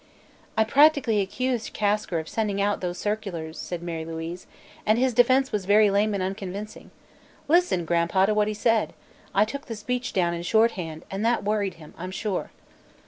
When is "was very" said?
5.51-5.91